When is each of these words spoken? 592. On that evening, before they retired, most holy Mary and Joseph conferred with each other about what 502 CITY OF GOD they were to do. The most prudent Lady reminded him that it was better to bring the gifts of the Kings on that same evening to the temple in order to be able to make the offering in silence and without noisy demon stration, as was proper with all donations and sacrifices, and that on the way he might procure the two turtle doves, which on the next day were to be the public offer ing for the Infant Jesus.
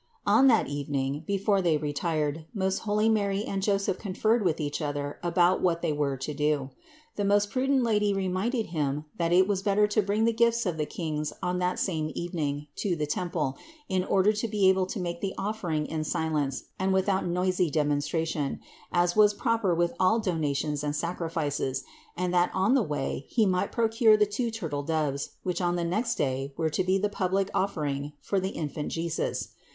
592. 0.25 0.39
On 0.39 0.47
that 0.47 0.67
evening, 0.71 1.23
before 1.27 1.61
they 1.61 1.77
retired, 1.77 2.45
most 2.55 2.79
holy 2.79 3.07
Mary 3.07 3.43
and 3.45 3.61
Joseph 3.61 3.99
conferred 3.99 4.43
with 4.43 4.59
each 4.59 4.81
other 4.81 5.19
about 5.21 5.61
what 5.61 5.83
502 5.83 5.91
CITY 5.91 5.93
OF 5.93 5.99
GOD 5.99 5.99
they 5.99 5.99
were 5.99 6.17
to 6.17 6.33
do. 6.33 6.75
The 7.17 7.25
most 7.29 7.51
prudent 7.51 7.83
Lady 7.83 8.11
reminded 8.11 8.65
him 8.73 9.05
that 9.19 9.31
it 9.31 9.47
was 9.47 9.61
better 9.61 9.85
to 9.85 10.01
bring 10.01 10.25
the 10.25 10.33
gifts 10.33 10.65
of 10.65 10.77
the 10.77 10.87
Kings 10.87 11.31
on 11.43 11.59
that 11.59 11.77
same 11.77 12.11
evening 12.15 12.65
to 12.77 12.95
the 12.95 13.05
temple 13.05 13.59
in 13.89 14.03
order 14.03 14.33
to 14.33 14.47
be 14.47 14.67
able 14.69 14.87
to 14.87 14.99
make 14.99 15.21
the 15.21 15.35
offering 15.37 15.85
in 15.85 16.03
silence 16.03 16.63
and 16.79 16.91
without 16.93 17.27
noisy 17.27 17.69
demon 17.69 17.99
stration, 17.99 18.57
as 18.91 19.15
was 19.15 19.35
proper 19.35 19.75
with 19.75 19.93
all 19.99 20.19
donations 20.19 20.83
and 20.83 20.95
sacrifices, 20.95 21.83
and 22.17 22.33
that 22.33 22.49
on 22.55 22.73
the 22.73 22.81
way 22.81 23.25
he 23.27 23.45
might 23.45 23.71
procure 23.71 24.17
the 24.17 24.25
two 24.25 24.49
turtle 24.49 24.81
doves, 24.81 25.33
which 25.43 25.61
on 25.61 25.75
the 25.75 25.83
next 25.85 26.15
day 26.15 26.51
were 26.57 26.71
to 26.71 26.83
be 26.83 26.97
the 26.97 27.07
public 27.07 27.51
offer 27.53 27.85
ing 27.85 28.13
for 28.19 28.39
the 28.39 28.49
Infant 28.49 28.91
Jesus. 28.91 29.49